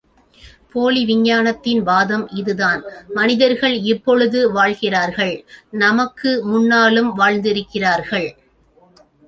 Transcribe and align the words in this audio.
போலி 0.73 1.05
விஞ்ஞானத்தின் 1.05 1.81
வாதம் 1.81 2.29
இதுதான் 2.29 2.83
மனிதர்கள் 3.09 3.75
இப்பொழுது 3.83 4.51
வாழ்கிறார்கள் 4.51 5.45
நமக்கு 5.71 6.43
முன்னாலும் 6.45 7.17
வாழ்ந்திருக்கிறார்கள். 7.17 8.29